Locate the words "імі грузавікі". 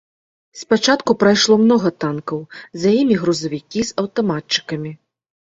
3.03-3.79